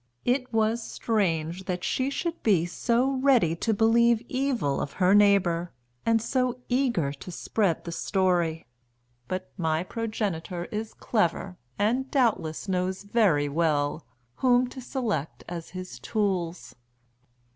[0.25, 5.73] It was strange that she should be so ready to believe evil of her neighbour,
[6.07, 8.65] and so eager to spread the story.
[9.27, 14.03] But my progenitor is clever, and doubtless knows very well,
[14.37, 16.73] whom to select as his tools.